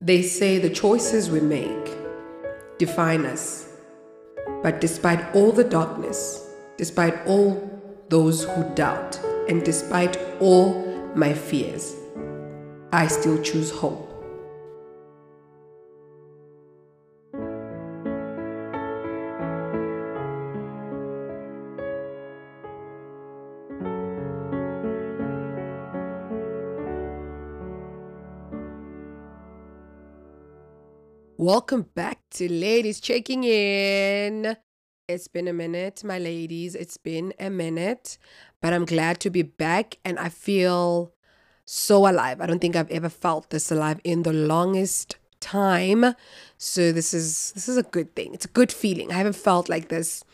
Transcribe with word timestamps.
They 0.00 0.20
say 0.20 0.58
the 0.58 0.68
choices 0.68 1.30
we 1.30 1.40
make 1.40 1.96
define 2.76 3.24
us. 3.24 3.66
But 4.62 4.78
despite 4.78 5.34
all 5.34 5.52
the 5.52 5.64
darkness, 5.64 6.46
despite 6.76 7.26
all 7.26 7.80
those 8.10 8.44
who 8.44 8.74
doubt, 8.74 9.18
and 9.48 9.64
despite 9.64 10.18
all 10.38 10.84
my 11.14 11.32
fears, 11.32 11.94
I 12.92 13.06
still 13.06 13.40
choose 13.40 13.70
hope. 13.70 14.05
Welcome 31.46 31.82
back 31.94 32.18
to 32.30 32.50
Ladies 32.50 32.98
Checking 32.98 33.44
In. 33.44 34.56
It's 35.06 35.28
been 35.28 35.46
a 35.46 35.52
minute, 35.52 36.02
my 36.02 36.18
ladies. 36.18 36.74
It's 36.74 36.96
been 36.96 37.32
a 37.38 37.50
minute, 37.50 38.18
but 38.60 38.72
I'm 38.72 38.84
glad 38.84 39.20
to 39.20 39.30
be 39.30 39.42
back 39.42 39.98
and 40.04 40.18
I 40.18 40.28
feel 40.28 41.12
so 41.64 42.10
alive. 42.10 42.40
I 42.40 42.46
don't 42.46 42.58
think 42.58 42.74
I've 42.74 42.90
ever 42.90 43.08
felt 43.08 43.50
this 43.50 43.70
alive 43.70 44.00
in 44.02 44.24
the 44.24 44.32
longest 44.32 45.18
time. 45.38 46.16
So 46.58 46.90
this 46.90 47.14
is 47.14 47.52
this 47.52 47.68
is 47.68 47.76
a 47.76 47.84
good 47.84 48.16
thing. 48.16 48.34
It's 48.34 48.46
a 48.46 48.48
good 48.48 48.72
feeling. 48.72 49.12
I 49.12 49.14
haven't 49.14 49.36
felt 49.36 49.68
like 49.68 49.86
this 49.86 50.24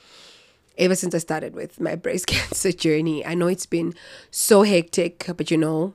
ever 0.79 0.95
since 0.95 1.15
I 1.15 1.19
started 1.19 1.55
with 1.55 1.79
my 1.79 1.95
breast 2.05 2.27
cancer 2.27 2.73
journey. 2.73 3.23
I 3.27 3.35
know 3.35 3.49
it's 3.49 3.67
been 3.67 3.93
so 4.31 4.63
hectic, 4.63 5.27
but 5.37 5.51
you 5.51 5.59
know, 5.59 5.93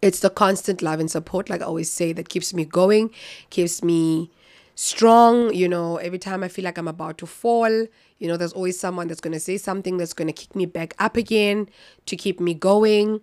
it's 0.00 0.20
the 0.20 0.30
constant 0.30 0.82
love 0.82 1.00
and 1.00 1.10
support, 1.10 1.50
like 1.50 1.60
I 1.60 1.64
always 1.64 1.90
say, 1.90 2.12
that 2.12 2.28
keeps 2.28 2.54
me 2.54 2.64
going, 2.64 3.10
keeps 3.50 3.82
me 3.82 4.30
strong. 4.74 5.52
You 5.52 5.68
know, 5.68 5.96
every 5.96 6.18
time 6.18 6.42
I 6.42 6.48
feel 6.48 6.64
like 6.64 6.78
I'm 6.78 6.88
about 6.88 7.18
to 7.18 7.26
fall, 7.26 7.86
you 8.18 8.28
know, 8.28 8.36
there's 8.36 8.52
always 8.52 8.78
someone 8.78 9.08
that's 9.08 9.20
going 9.20 9.34
to 9.34 9.40
say 9.40 9.56
something 9.56 9.96
that's 9.96 10.12
going 10.12 10.28
to 10.28 10.32
kick 10.32 10.54
me 10.54 10.66
back 10.66 10.94
up 10.98 11.16
again 11.16 11.68
to 12.06 12.16
keep 12.16 12.40
me 12.40 12.54
going. 12.54 13.20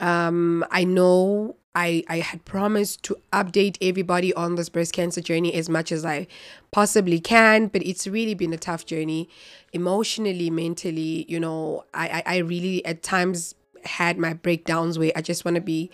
Um, 0.00 0.64
I 0.70 0.84
know 0.84 1.56
I, 1.74 2.04
I 2.08 2.18
had 2.20 2.44
promised 2.44 3.02
to 3.04 3.16
update 3.32 3.76
everybody 3.80 4.32
on 4.34 4.54
this 4.54 4.68
breast 4.68 4.92
cancer 4.92 5.20
journey 5.20 5.52
as 5.54 5.68
much 5.68 5.90
as 5.90 6.04
I 6.04 6.26
possibly 6.70 7.20
can, 7.20 7.66
but 7.66 7.82
it's 7.82 8.06
really 8.06 8.34
been 8.34 8.52
a 8.52 8.58
tough 8.58 8.86
journey 8.86 9.28
emotionally, 9.72 10.50
mentally. 10.50 11.26
You 11.28 11.40
know, 11.40 11.84
I, 11.92 12.22
I, 12.24 12.34
I 12.34 12.36
really 12.38 12.84
at 12.86 13.02
times 13.02 13.54
had 13.86 14.18
my 14.18 14.32
breakdowns 14.34 14.98
where 14.98 15.12
I 15.14 15.22
just 15.22 15.44
want 15.44 15.56
to 15.56 15.60
be 15.60 15.90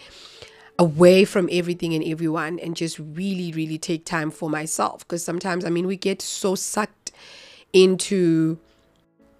away 0.78 1.24
from 1.24 1.48
everything 1.52 1.94
and 1.94 2.02
everyone 2.04 2.58
and 2.58 2.74
just 2.74 2.98
really, 2.98 3.52
really 3.52 3.78
take 3.78 4.04
time 4.04 4.30
for 4.30 4.48
myself. 4.48 5.00
Because 5.00 5.22
sometimes, 5.22 5.64
I 5.64 5.70
mean, 5.70 5.86
we 5.86 5.96
get 5.96 6.22
so 6.22 6.54
sucked 6.54 7.12
into 7.72 8.58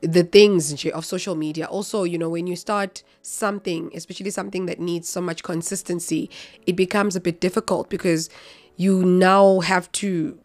the 0.03 0.23
things 0.23 0.85
of 0.87 1.05
social 1.05 1.35
media. 1.35 1.67
Also, 1.67 2.05
you 2.05 2.19
know, 2.19 2.29
when 2.29 2.47
you 2.47 2.57
start 2.57 3.03
something, 3.23 3.91
especially 3.95 4.31
something 4.31 4.67
that 4.67 4.81
needs 4.81 5.09
so 5.09 5.21
much 5.21 5.43
consistency, 5.43 6.31
it 6.67 6.77
becomes 6.77 7.17
a 7.17 7.21
bit 7.21 7.41
difficult 7.41 7.91
because 7.91 8.31
you 8.77 9.05
now 9.05 9.61
have 9.61 9.91
to 9.93 10.39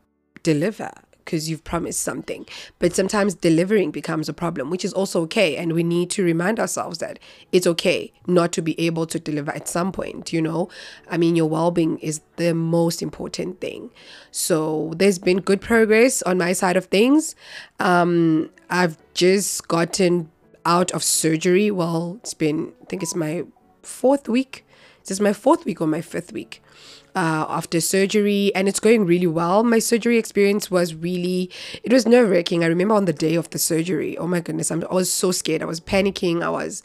deliver 0.43 0.91
because 1.25 1.49
you've 1.49 1.63
promised 1.63 2.01
something. 2.01 2.45
But 2.79 2.95
sometimes 2.95 3.33
delivering 3.33 3.91
becomes 3.91 4.29
a 4.29 4.33
problem, 4.33 4.69
which 4.69 4.85
is 4.85 4.93
also 4.93 5.21
okay. 5.23 5.57
And 5.57 5.73
we 5.73 5.83
need 5.83 6.09
to 6.11 6.23
remind 6.23 6.59
ourselves 6.59 6.99
that 6.99 7.19
it's 7.51 7.67
okay 7.67 8.13
not 8.27 8.51
to 8.53 8.61
be 8.61 8.79
able 8.79 9.07
to 9.07 9.19
deliver 9.19 9.51
at 9.51 9.67
some 9.67 9.91
point, 9.91 10.31
you 10.31 10.41
know? 10.41 10.69
I 11.09 11.17
mean, 11.17 11.35
your 11.35 11.49
well 11.49 11.71
being 11.71 11.97
is 11.99 12.21
the 12.37 12.53
most 12.53 13.01
important 13.01 13.59
thing. 13.59 13.89
So 14.31 14.93
there's 14.95 15.19
been 15.19 15.41
good 15.41 15.61
progress 15.61 16.21
on 16.21 16.37
my 16.37 16.53
side 16.53 16.77
of 16.77 16.85
things. 16.85 17.35
Um, 17.79 18.51
I've 18.69 18.97
just 19.13 19.67
gotten 19.67 20.29
out 20.65 20.91
of 20.91 21.03
surgery. 21.03 21.71
Well, 21.71 22.19
it's 22.21 22.33
been, 22.33 22.73
I 22.81 22.85
think 22.85 23.03
it's 23.03 23.15
my 23.15 23.45
fourth 23.81 24.29
week. 24.29 24.65
This 25.01 25.11
is 25.11 25.21
my 25.21 25.33
fourth 25.33 25.65
week 25.65 25.81
or 25.81 25.87
my 25.87 26.01
fifth 26.01 26.31
week 26.31 26.61
uh, 27.15 27.45
after 27.47 27.79
surgery 27.79 28.51
and 28.53 28.67
it's 28.67 28.79
going 28.79 29.05
really 29.05 29.27
well. 29.27 29.63
My 29.63 29.79
surgery 29.79 30.17
experience 30.17 30.69
was 30.69 30.93
really, 30.93 31.49
it 31.83 31.93
was 31.93 32.05
nerve 32.05 32.29
wracking. 32.29 32.63
I 32.63 32.67
remember 32.67 32.93
on 32.93 33.05
the 33.05 33.13
day 33.13 33.35
of 33.35 33.49
the 33.51 33.59
surgery, 33.59 34.17
oh 34.17 34.27
my 34.27 34.41
goodness, 34.41 34.69
I'm, 34.69 34.83
I 34.89 34.93
was 34.93 35.11
so 35.11 35.31
scared. 35.31 35.61
I 35.61 35.65
was 35.65 35.79
panicking. 35.79 36.43
I 36.43 36.49
was, 36.49 36.83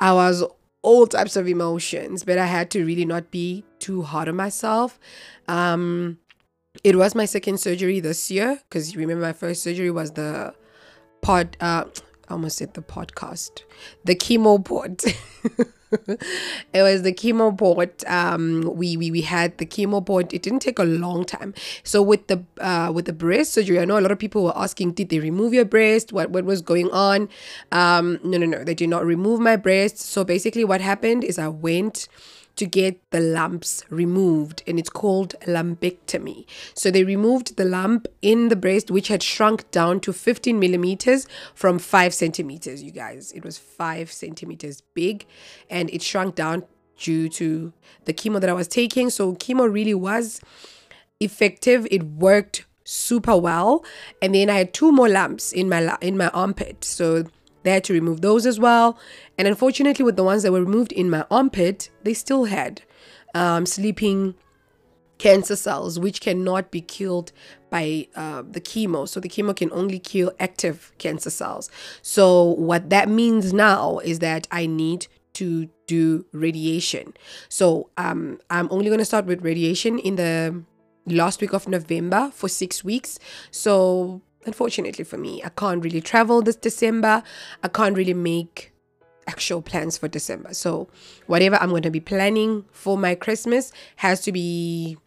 I 0.00 0.12
was 0.12 0.44
all 0.82 1.06
types 1.06 1.36
of 1.36 1.48
emotions, 1.48 2.24
but 2.24 2.38
I 2.38 2.46
had 2.46 2.70
to 2.70 2.84
really 2.84 3.04
not 3.04 3.30
be 3.30 3.64
too 3.80 4.02
hard 4.02 4.28
on 4.28 4.36
myself. 4.36 5.00
Um, 5.48 6.18
it 6.84 6.96
was 6.96 7.14
my 7.14 7.24
second 7.24 7.58
surgery 7.58 8.00
this 8.00 8.30
year 8.30 8.60
because 8.68 8.94
you 8.94 9.00
remember 9.00 9.22
my 9.22 9.32
first 9.32 9.62
surgery 9.62 9.90
was 9.90 10.12
the 10.12 10.54
pod, 11.20 11.56
uh, 11.60 11.84
I 12.28 12.32
almost 12.32 12.58
said 12.58 12.74
the 12.74 12.82
podcast, 12.82 13.62
the 14.04 14.14
chemo 14.14 14.64
pod. 14.64 15.02
it 16.72 16.82
was 16.82 17.02
the 17.02 17.12
chemo 17.12 17.56
port. 17.56 18.02
Um, 18.08 18.62
we, 18.74 18.96
we 18.96 19.10
we 19.10 19.20
had 19.22 19.58
the 19.58 19.66
chemo 19.66 20.04
port. 20.04 20.32
It 20.32 20.42
didn't 20.42 20.60
take 20.60 20.78
a 20.78 20.84
long 20.84 21.24
time. 21.24 21.54
So 21.84 22.02
with 22.02 22.26
the 22.28 22.44
uh, 22.60 22.90
with 22.94 23.04
the 23.04 23.12
breast 23.12 23.52
surgery, 23.52 23.78
I 23.80 23.84
know 23.84 23.98
a 23.98 24.00
lot 24.00 24.12
of 24.12 24.18
people 24.18 24.44
were 24.44 24.56
asking, 24.56 24.92
did 24.92 25.08
they 25.10 25.18
remove 25.18 25.52
your 25.54 25.64
breast? 25.64 26.12
What 26.12 26.30
what 26.30 26.44
was 26.44 26.62
going 26.62 26.90
on? 26.90 27.28
Um, 27.70 28.18
no 28.24 28.38
no 28.38 28.46
no, 28.46 28.64
they 28.64 28.74
did 28.74 28.88
not 28.88 29.04
remove 29.04 29.40
my 29.40 29.56
breast. 29.56 29.98
So 29.98 30.24
basically, 30.24 30.64
what 30.64 30.80
happened 30.80 31.24
is 31.24 31.38
I 31.38 31.48
went 31.48 32.08
to 32.56 32.66
get 32.66 33.00
the 33.10 33.20
lumps 33.20 33.84
removed, 33.88 34.62
and 34.66 34.78
it's 34.78 34.90
called 34.90 35.34
lumpectomy. 35.46 36.44
So 36.74 36.90
they 36.90 37.04
removed 37.04 37.56
the 37.56 37.64
lump 37.64 38.06
in 38.20 38.48
the 38.48 38.56
breast, 38.56 38.90
which 38.90 39.08
had 39.08 39.22
shrunk 39.22 39.70
down 39.70 40.00
to 40.00 40.12
15 40.12 40.58
millimeters 40.58 41.26
from 41.54 41.78
5 41.78 42.12
centimeters, 42.12 42.82
you 42.82 42.90
guys. 42.90 43.32
It 43.32 43.44
was 43.44 43.58
5 43.58 44.12
centimeters 44.12 44.82
big, 44.94 45.26
and 45.70 45.88
it 45.90 46.02
shrunk 46.02 46.34
down 46.34 46.64
due 46.98 47.28
to 47.28 47.72
the 48.04 48.12
chemo 48.12 48.40
that 48.40 48.50
I 48.50 48.52
was 48.52 48.68
taking. 48.68 49.10
So 49.10 49.34
chemo 49.34 49.72
really 49.72 49.94
was 49.94 50.40
effective. 51.20 51.86
It 51.90 52.02
worked 52.02 52.64
super 52.84 53.36
well. 53.36 53.84
And 54.20 54.34
then 54.34 54.50
I 54.50 54.58
had 54.58 54.74
two 54.74 54.92
more 54.92 55.08
lumps 55.08 55.52
in 55.52 55.68
my 55.68 55.96
in 56.00 56.16
my 56.16 56.28
armpit. 56.28 56.84
So 56.84 57.24
they 57.62 57.72
had 57.72 57.84
to 57.84 57.92
remove 57.92 58.20
those 58.20 58.46
as 58.46 58.58
well. 58.58 58.98
And 59.38 59.48
unfortunately, 59.48 60.04
with 60.04 60.16
the 60.16 60.24
ones 60.24 60.42
that 60.42 60.52
were 60.52 60.60
removed 60.64 60.92
in 60.92 61.10
my 61.10 61.24
armpit, 61.30 61.90
they 62.02 62.14
still 62.14 62.44
had 62.44 62.82
um, 63.34 63.66
sleeping 63.66 64.34
cancer 65.18 65.54
cells, 65.54 65.98
which 65.98 66.20
cannot 66.20 66.70
be 66.70 66.80
killed 66.80 67.32
by 67.70 68.08
uh, 68.16 68.42
the 68.50 68.60
chemo. 68.60 69.08
So 69.08 69.20
the 69.20 69.28
chemo 69.28 69.54
can 69.54 69.70
only 69.72 69.98
kill 69.98 70.32
active 70.40 70.92
cancer 70.98 71.30
cells. 71.30 71.70
So 72.02 72.42
what 72.42 72.90
that 72.90 73.08
means 73.08 73.52
now 73.52 73.98
is 73.98 74.18
that 74.18 74.48
I 74.50 74.66
need 74.66 75.06
to 75.34 75.68
do 75.86 76.26
radiation. 76.32 77.14
So 77.48 77.88
um, 77.96 78.40
I'm 78.50 78.68
only 78.70 78.86
going 78.86 78.98
to 78.98 79.04
start 79.04 79.26
with 79.26 79.42
radiation 79.42 79.98
in 79.98 80.16
the 80.16 80.64
last 81.06 81.40
week 81.40 81.52
of 81.52 81.68
November 81.68 82.30
for 82.34 82.48
six 82.48 82.84
weeks. 82.84 83.18
So 83.50 84.22
unfortunately 84.44 85.04
for 85.04 85.18
me, 85.18 85.42
I 85.44 85.48
can't 85.50 85.82
really 85.82 86.00
travel 86.00 86.42
this 86.42 86.56
December. 86.56 87.22
I 87.62 87.68
can't 87.68 87.96
really 87.96 88.14
make 88.14 88.72
actual 89.26 89.62
plans 89.62 89.98
for 89.98 90.08
December. 90.08 90.54
So, 90.54 90.88
whatever 91.26 91.56
I'm 91.56 91.70
going 91.70 91.82
to 91.82 91.90
be 91.90 92.00
planning 92.00 92.64
for 92.72 92.98
my 92.98 93.14
Christmas 93.14 93.72
has 93.96 94.20
to 94.22 94.32
be, 94.32 94.98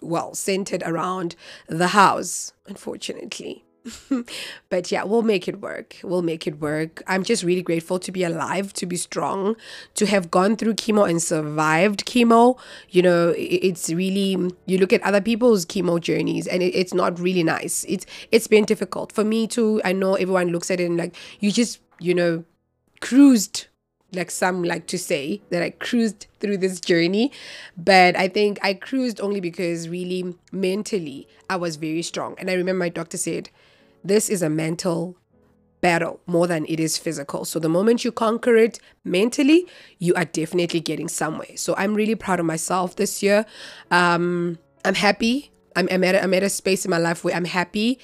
well, 0.00 0.34
centered 0.34 0.82
around 0.84 1.36
the 1.68 1.88
house, 1.88 2.52
unfortunately. 2.66 3.64
but 4.68 4.92
yeah, 4.92 5.04
we'll 5.04 5.22
make 5.22 5.48
it 5.48 5.60
work. 5.60 5.96
We'll 6.02 6.22
make 6.22 6.46
it 6.46 6.60
work. 6.60 7.02
I'm 7.06 7.24
just 7.24 7.42
really 7.42 7.62
grateful 7.62 7.98
to 7.98 8.12
be 8.12 8.22
alive, 8.24 8.72
to 8.74 8.86
be 8.86 8.96
strong, 8.96 9.56
to 9.94 10.06
have 10.06 10.30
gone 10.30 10.56
through 10.56 10.74
chemo 10.74 11.08
and 11.08 11.20
survived 11.22 12.06
chemo. 12.06 12.58
You 12.90 13.02
know, 13.02 13.34
it's 13.36 13.90
really 13.90 14.52
you 14.66 14.78
look 14.78 14.92
at 14.92 15.02
other 15.02 15.20
people's 15.20 15.66
chemo 15.66 16.00
journeys 16.00 16.46
and 16.46 16.62
it's 16.62 16.94
not 16.94 17.18
really 17.18 17.42
nice. 17.42 17.84
It's 17.88 18.06
it's 18.30 18.46
been 18.46 18.64
difficult 18.64 19.12
for 19.12 19.24
me 19.24 19.46
too. 19.46 19.80
I 19.84 19.92
know 19.92 20.14
everyone 20.14 20.48
looks 20.48 20.70
at 20.70 20.80
it 20.80 20.84
and 20.84 20.96
like 20.96 21.16
you 21.40 21.50
just 21.50 21.80
you 21.98 22.14
know 22.14 22.44
cruised 23.00 23.66
like 24.14 24.30
some 24.30 24.62
like 24.62 24.86
to 24.86 24.98
say 24.98 25.40
that 25.50 25.62
I 25.62 25.70
cruised 25.70 26.26
through 26.38 26.58
this 26.58 26.80
journey, 26.80 27.32
but 27.76 28.14
I 28.16 28.28
think 28.28 28.58
I 28.62 28.74
cruised 28.74 29.20
only 29.20 29.40
because 29.40 29.88
really 29.88 30.34
mentally 30.52 31.26
I 31.48 31.56
was 31.56 31.76
very 31.76 32.02
strong. 32.02 32.36
And 32.38 32.50
I 32.50 32.54
remember 32.54 32.78
my 32.78 32.88
doctor 32.90 33.16
said, 33.16 33.48
this 34.04 34.28
is 34.28 34.42
a 34.42 34.48
mental 34.48 35.16
battle 35.80 36.20
more 36.26 36.46
than 36.46 36.64
it 36.66 36.80
is 36.80 36.96
physical. 36.96 37.44
So 37.44 37.58
the 37.58 37.68
moment 37.68 38.04
you 38.04 38.12
conquer 38.12 38.56
it 38.56 38.78
mentally, 39.04 39.66
you 39.98 40.14
are 40.14 40.24
definitely 40.24 40.80
getting 40.80 41.08
somewhere. 41.08 41.56
So 41.56 41.74
I'm 41.76 41.94
really 41.94 42.14
proud 42.14 42.40
of 42.40 42.46
myself 42.46 42.96
this 42.96 43.22
year. 43.22 43.44
Um, 43.90 44.58
I'm 44.84 44.94
happy. 44.94 45.50
I'm, 45.74 45.88
I'm, 45.90 46.04
at 46.04 46.14
a, 46.14 46.22
I'm 46.22 46.34
at 46.34 46.42
a 46.42 46.48
space 46.48 46.84
in 46.84 46.90
my 46.90 46.98
life 46.98 47.24
where 47.24 47.34
I'm 47.34 47.44
happy. 47.44 47.98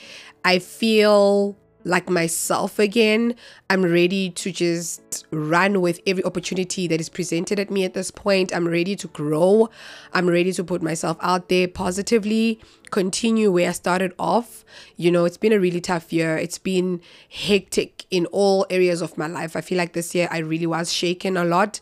I 0.45 0.59
feel 0.59 1.57
like 1.89 2.11
myself 2.11 2.79
again. 2.79 3.35
I'm 3.71 3.83
ready 3.83 4.29
to 4.31 4.53
just 4.53 5.27
run 5.31 5.81
with 5.81 6.01
every 6.07 6.23
opportunity 6.23 6.87
that 6.87 7.01
is 7.01 7.09
presented 7.09 7.59
at 7.59 7.71
me 7.71 7.85
at 7.85 7.95
this 7.95 8.11
point. 8.11 8.55
I'm 8.55 8.69
ready 8.69 8.95
to 8.97 9.09
grow. 9.09 9.71
I'm 10.13 10.29
ready 10.29 10.53
to 10.53 10.63
put 10.63 10.83
myself 10.83 11.17
out 11.23 11.49
there 11.49 11.67
positively, 11.67 12.61
continue 12.91 13.51
where 13.51 13.71
I 13.71 13.73
started 13.73 14.13
off. 14.19 14.65
You 14.97 15.11
know, 15.11 15.25
it's 15.25 15.39
been 15.39 15.53
a 15.53 15.59
really 15.59 15.81
tough 15.81 16.13
year. 16.13 16.37
It's 16.37 16.59
been 16.59 17.01
hectic 17.31 18.05
in 18.11 18.27
all 18.27 18.67
areas 18.69 19.01
of 19.01 19.17
my 19.17 19.27
life. 19.27 19.57
I 19.57 19.63
feel 19.63 19.79
like 19.79 19.95
this 19.95 20.15
year 20.15 20.29
I 20.31 20.39
really 20.39 20.67
was 20.67 20.93
shaken 20.93 21.39
a 21.39 21.45
lot. 21.45 21.81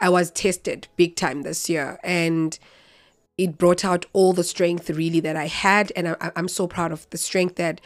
I 0.00 0.10
was 0.10 0.30
tested 0.30 0.88
big 0.96 1.16
time 1.16 1.42
this 1.42 1.70
year. 1.70 1.98
And 2.04 2.58
it 3.38 3.56
brought 3.56 3.84
out 3.84 4.04
all 4.12 4.34
the 4.34 4.44
strength 4.44 4.90
really 4.90 5.20
that 5.20 5.36
I 5.36 5.46
had. 5.46 5.92
And 5.96 6.08
I, 6.08 6.32
I'm 6.36 6.48
so 6.48 6.66
proud 6.66 6.92
of 6.92 7.08
the 7.08 7.18
strength 7.18 7.56
that 7.56 7.80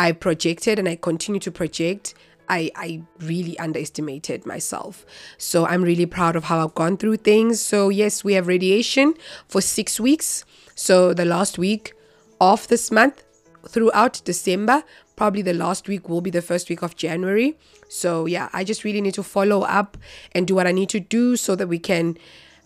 I 0.00 0.12
projected 0.12 0.78
and 0.78 0.88
I 0.88 0.96
continue 0.96 1.40
to 1.40 1.52
project, 1.52 2.14
I, 2.48 2.70
I 2.74 3.02
really 3.18 3.58
underestimated 3.58 4.46
myself. 4.46 5.04
So 5.36 5.66
I'm 5.66 5.82
really 5.82 6.06
proud 6.06 6.36
of 6.36 6.44
how 6.44 6.64
I've 6.64 6.74
gone 6.74 6.96
through 6.96 7.18
things. 7.18 7.60
So, 7.60 7.90
yes, 7.90 8.24
we 8.24 8.32
have 8.32 8.46
radiation 8.46 9.12
for 9.46 9.60
six 9.60 10.00
weeks. 10.00 10.46
So, 10.74 11.12
the 11.12 11.26
last 11.26 11.58
week 11.58 11.92
of 12.40 12.66
this 12.68 12.90
month 12.90 13.22
throughout 13.68 14.22
December, 14.24 14.84
probably 15.16 15.42
the 15.42 15.52
last 15.52 15.86
week 15.86 16.08
will 16.08 16.22
be 16.22 16.30
the 16.30 16.40
first 16.40 16.70
week 16.70 16.80
of 16.80 16.96
January. 16.96 17.58
So, 17.90 18.24
yeah, 18.24 18.48
I 18.54 18.64
just 18.64 18.84
really 18.84 19.02
need 19.02 19.14
to 19.14 19.22
follow 19.22 19.60
up 19.64 19.98
and 20.32 20.46
do 20.46 20.54
what 20.54 20.66
I 20.66 20.72
need 20.72 20.88
to 20.88 21.00
do 21.00 21.36
so 21.36 21.54
that 21.56 21.66
we 21.66 21.78
can 21.78 22.16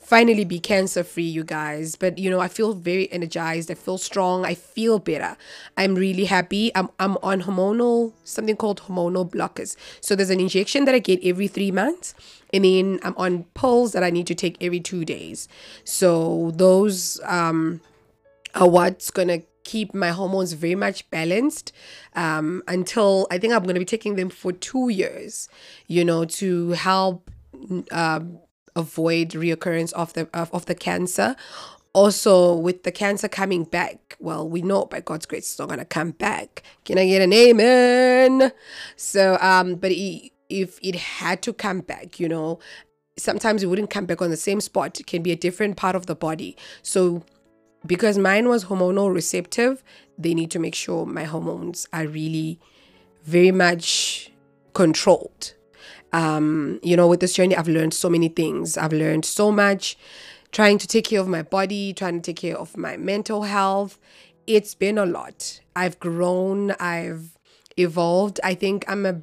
finally 0.05 0.45
be 0.45 0.61
cancer 0.61 1.03
free, 1.03 1.25
you 1.25 1.43
guys. 1.43 1.97
But 1.97 2.19
you 2.19 2.31
know, 2.31 2.41
I 2.41 2.49
feel 2.49 2.75
very 2.75 3.11
energized. 3.11 3.71
I 3.71 3.75
feel 3.75 3.99
strong. 3.99 4.45
I 4.45 4.55
feel 4.55 4.99
better. 4.99 5.37
I'm 5.77 5.95
really 5.95 6.27
happy. 6.27 6.71
I'm 6.75 6.91
I'm 7.01 7.17
on 7.23 7.43
hormonal 7.43 8.13
something 8.25 8.57
called 8.57 8.83
hormonal 8.83 9.29
blockers. 9.29 9.77
So 10.01 10.15
there's 10.15 10.31
an 10.31 10.41
injection 10.41 10.85
that 10.85 10.95
I 10.95 10.99
get 10.99 11.25
every 11.25 11.49
three 11.49 11.71
months, 11.71 12.15
and 12.53 12.65
then 12.65 13.01
I'm 13.03 13.15
on 13.17 13.45
pills 13.55 13.93
that 13.93 14.05
I 14.05 14.11
need 14.11 14.27
to 14.29 14.35
take 14.35 14.57
every 14.61 14.81
two 14.81 15.05
days. 15.05 15.49
So 15.85 16.53
those 16.55 17.21
um 17.25 17.81
are 18.55 18.69
what's 18.69 19.11
gonna 19.11 19.41
keep 19.65 19.95
my 19.95 20.11
hormones 20.11 20.53
very 20.53 20.75
much 20.75 21.09
balanced 21.11 21.73
um, 22.15 22.63
until 22.69 23.27
I 23.31 23.39
think 23.39 23.55
I'm 23.55 23.63
going 23.63 23.75
to 23.75 23.81
be 23.81 23.87
taking 23.87 24.15
them 24.15 24.29
for 24.29 24.53
two 24.53 24.91
years, 24.91 25.49
you 25.87 26.05
know, 26.05 26.27
to 26.27 26.73
help 26.73 27.31
um, 27.91 28.39
avoid 28.77 29.31
reoccurrence 29.31 29.93
of 29.93 30.13
the 30.15 30.29
of, 30.35 30.53
of 30.53 30.67
the 30.67 30.75
cancer. 30.75 31.37
Also 31.93 32.57
with 32.57 32.83
the 32.83 32.91
cancer 32.91 33.29
coming 33.29 33.63
back 33.63 34.17
well 34.19 34.49
we 34.49 34.63
know 34.63 34.85
by 34.85 34.99
god's 34.99 35.27
grace 35.27 35.45
it's 35.45 35.59
not 35.59 35.69
going 35.69 35.79
to 35.79 35.85
come 35.85 36.11
back. 36.11 36.63
Can 36.85 36.99
i 36.99 37.07
get 37.07 37.23
an 37.23 37.33
amen? 37.33 38.53
So 38.97 39.39
um 39.41 39.77
but 39.77 39.93
if 39.93 40.79
it 40.83 40.95
had 40.97 41.43
to 41.43 41.53
come 41.53 41.81
back 41.81 42.19
you 42.19 42.29
know 42.29 42.59
sometimes 43.17 43.63
it 43.63 43.67
wouldn't 43.67 43.91
come 43.91 44.07
back 44.07 44.21
on 44.21 44.31
the 44.31 44.37
same 44.37 44.61
spot. 44.61 44.99
It 44.99 45.07
can 45.07 45.23
be 45.23 45.31
a 45.31 45.37
different 45.37 45.77
part 45.77 45.95
of 45.95 46.07
the 46.07 46.17
body. 46.17 46.57
So 46.83 47.23
because 47.87 48.19
mine 48.19 48.49
was 48.49 48.65
hormonal 48.65 49.15
receptive 49.15 49.83
they 50.19 50.35
need 50.35 50.51
to 50.51 50.59
make 50.59 50.75
sure 50.75 51.07
my 51.07 51.25
hormones 51.25 51.87
are 51.93 52.07
really 52.07 52.59
very 53.25 53.51
much 53.51 54.31
controlled 54.75 55.55
um, 56.15 56.79
you 56.83 56.97
know, 56.97 57.09
with 57.09 57.19
this 57.19 57.35
journey, 57.35 57.57
I've 57.57 57.69
learned 57.69 57.93
so 57.93 58.09
many 58.09 58.29
things. 58.29 58.79
I've 58.79 58.93
learned 58.93 59.25
so 59.25 59.51
much 59.51 59.99
trying 60.53 60.79
to 60.79 60.87
take 60.87 61.07
care 61.07 61.21
of 61.21 61.27
my 61.27 61.43
body, 61.43 61.93
trying 61.93 62.23
to 62.23 62.33
take 62.33 62.37
care 62.37 62.57
of 62.57 62.77
my 62.77 62.97
mental 62.97 63.43
health. 63.43 63.99
It's 64.47 64.75
been 64.75 64.97
a 64.97 65.05
lot. 65.05 65.61
I've 65.75 65.99
grown, 65.99 66.71
I've 66.79 67.37
evolved. 67.77 68.39
I 68.45 68.55
think 68.55 68.85
I'm 68.87 69.05
a 69.05 69.21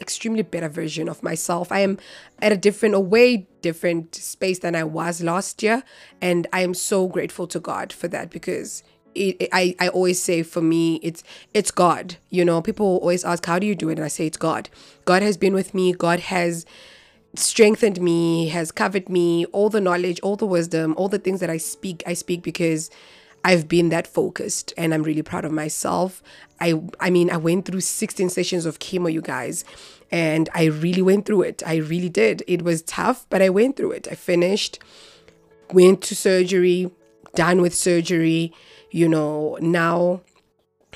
extremely 0.00 0.42
better 0.42 0.68
version 0.68 1.08
of 1.08 1.22
myself. 1.22 1.70
I 1.70 1.80
am 1.80 1.98
at 2.42 2.50
a 2.50 2.56
different, 2.56 2.96
a 2.96 3.00
way 3.00 3.46
different 3.62 4.16
space 4.16 4.58
than 4.58 4.74
I 4.74 4.82
was 4.82 5.22
last 5.22 5.62
year. 5.62 5.84
And 6.20 6.48
I 6.52 6.62
am 6.62 6.74
so 6.74 7.06
grateful 7.06 7.46
to 7.46 7.60
God 7.60 7.92
for 7.92 8.08
that 8.08 8.30
because 8.30 8.82
it, 9.16 9.48
I, 9.52 9.74
I 9.80 9.88
always 9.88 10.22
say 10.22 10.42
for 10.42 10.60
me 10.60 10.96
it's 10.96 11.22
it's 11.54 11.70
god 11.70 12.16
you 12.30 12.44
know? 12.44 12.60
People 12.60 12.98
always 12.98 13.24
ask 13.24 13.44
how 13.46 13.58
do 13.58 13.66
you 13.66 13.74
do 13.74 13.88
it? 13.88 13.98
And 13.98 14.04
i 14.04 14.08
say 14.08 14.26
it's 14.26 14.36
god. 14.36 14.68
God 15.04 15.22
has 15.22 15.36
been 15.36 15.54
with 15.54 15.74
me. 15.74 15.92
God 15.92 16.20
has 16.20 16.66
strengthened 17.34 18.00
me 18.00 18.48
has 18.48 18.72
covered 18.72 19.08
me. 19.08 19.44
All 19.46 19.68
the 19.68 19.80
knowledge 19.80 20.20
all 20.20 20.36
the 20.36 20.46
wisdom 20.46 20.94
all 20.96 21.08
the 21.08 21.18
things 21.18 21.40
that 21.40 21.50
i 21.50 21.56
speak 21.56 22.02
i 22.06 22.14
speak 22.14 22.42
because 22.42 22.90
i've 23.44 23.68
been 23.68 23.90
that 23.90 24.06
focused 24.06 24.72
and 24.76 24.94
i'm 24.94 25.02
really 25.02 25.22
proud 25.22 25.44
of 25.44 25.52
myself. 25.52 26.22
I 26.60 26.80
i 27.00 27.10
mean 27.10 27.30
i 27.30 27.36
went 27.36 27.66
through 27.66 27.82
16 27.82 28.30
sessions 28.30 28.64
of 28.66 28.78
chemo 28.78 29.12
you 29.12 29.20
guys 29.22 29.64
and 30.10 30.48
i 30.54 30.64
really 30.64 31.02
went 31.02 31.26
through 31.26 31.42
it. 31.42 31.62
I 31.66 31.76
really 31.76 32.08
did. 32.08 32.42
It 32.46 32.62
was 32.62 32.82
tough 32.82 33.26
but 33.28 33.42
i 33.42 33.48
went 33.48 33.76
through 33.76 33.92
it. 33.92 34.08
I 34.10 34.14
finished 34.14 34.78
went 35.72 36.00
to 36.02 36.14
surgery 36.14 36.90
done 37.34 37.60
with 37.60 37.74
surgery 37.74 38.52
you 38.90 39.08
know, 39.08 39.58
now 39.60 40.20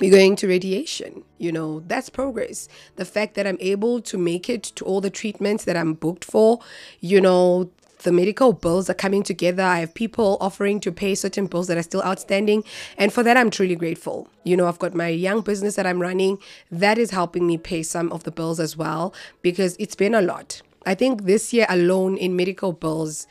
we're 0.01 0.11
going 0.11 0.37
to 0.37 0.49
radiation. 0.49 1.25
You 1.39 1.53
know, 1.53 1.81
that's 1.81 2.09
progress. 2.09 2.69
The 2.97 3.05
fact 3.05 3.35
that 3.35 3.47
I'm 3.47 3.59
able 3.61 4.01
to 4.03 4.19
make 4.19 4.49
it 4.49 4.63
to 4.77 4.85
all 4.85 5.01
the 5.01 5.11
treatments 5.11 5.65
that 5.65 5.77
I'm 5.77 5.95
booked 5.95 6.25
for, 6.25 6.61
you 7.01 7.21
know, 7.21 7.71
the 8.03 8.13
medical 8.13 8.55
bills 8.55 8.89
are 8.89 8.95
coming 8.95 9.23
together. 9.23 9.63
I 9.63 9.81
have 9.81 9.93
people 9.93 10.39
offering 10.41 10.81
to 10.81 10.93
pay 10.93 11.15
certain 11.15 11.47
bills 11.47 11.67
that 11.67 11.77
are 11.77 11.83
still 11.83 12.03
outstanding. 12.03 12.65
And 12.97 13.13
for 13.13 13.23
that, 13.23 13.37
I'm 13.37 13.51
truly 13.51 13.77
grateful. 13.77 14.29
You 14.45 14.57
know, 14.57 14.67
I've 14.67 14.79
got 14.79 14.95
my 14.95 15.09
young 15.09 15.43
business 15.43 15.77
that 15.77 15.87
I'm 15.87 16.01
running 16.01 16.39
that 16.71 16.97
is 16.97 17.11
helping 17.11 17.47
me 17.47 17.59
pay 17.59 17.83
some 17.83 18.11
of 18.13 18.25
the 18.25 18.31
bills 18.31 18.59
as 18.59 18.77
well 18.77 19.15
because 19.43 19.77
it's 19.79 19.95
been 19.95 20.15
a 20.15 20.23
lot. 20.23 20.63
I 20.87 20.95
think 20.95 21.25
this 21.25 21.53
year 21.53 21.67
alone 21.69 22.17
in 22.17 22.37
medical 22.37 22.73
bills, 22.73 23.27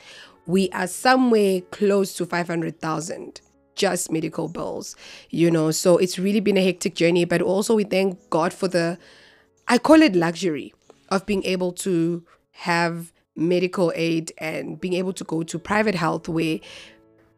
we 0.45 0.69
are 0.69 0.87
somewhere 0.87 1.61
close 1.71 2.13
to 2.15 2.25
500,000 2.27 3.41
just 3.79 4.11
medical 4.11 4.47
bills, 4.47 4.95
you 5.31 5.49
know. 5.49 5.71
So 5.71 5.97
it's 5.97 6.19
really 6.19 6.41
been 6.41 6.57
a 6.57 6.63
hectic 6.63 6.93
journey, 6.93 7.25
but 7.25 7.41
also 7.41 7.73
we 7.73 7.85
thank 7.85 8.29
God 8.29 8.53
for 8.53 8.67
the, 8.67 8.99
I 9.67 9.79
call 9.79 10.03
it 10.03 10.15
luxury 10.15 10.73
of 11.09 11.25
being 11.25 11.43
able 11.45 11.71
to 11.71 12.23
have 12.51 13.11
medical 13.35 13.91
aid 13.95 14.31
and 14.37 14.79
being 14.79 14.93
able 14.93 15.13
to 15.13 15.23
go 15.23 15.43
to 15.43 15.57
private 15.57 15.95
health 15.95 16.27
where 16.27 16.59